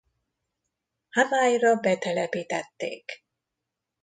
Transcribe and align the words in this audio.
Hawaiira 1.09 1.75
betelepítették. 1.75 3.23